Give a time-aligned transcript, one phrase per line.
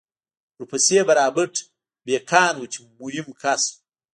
[0.57, 1.55] ورپسې به رابرټ
[2.05, 3.73] بېکان و چې مهم کس و